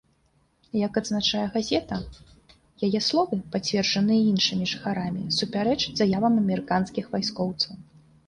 [0.83, 1.97] Як адзначае газета,
[2.87, 7.73] яе словы, пацверджаныя іншымі жыхарамі, супярэчаць заявам амерыканскіх вайскоўцаў.